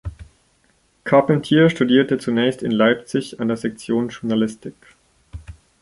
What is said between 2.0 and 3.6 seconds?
zunächst in Leipzig an der